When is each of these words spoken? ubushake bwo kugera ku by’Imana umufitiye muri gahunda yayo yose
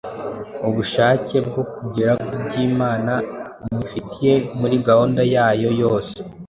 ubushake 0.67 1.35
bwo 1.47 1.63
kugera 1.75 2.13
ku 2.25 2.33
by’Imana 2.43 3.13
umufitiye 3.65 4.33
muri 4.59 4.75
gahunda 4.87 5.21
yayo 5.33 5.69
yose 5.81 6.13